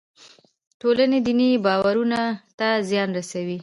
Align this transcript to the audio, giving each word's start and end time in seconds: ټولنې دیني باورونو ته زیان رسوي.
ټولنې 0.79 1.19
دیني 1.25 1.49
باورونو 1.65 2.21
ته 2.59 2.67
زیان 2.89 3.09
رسوي. 3.17 3.57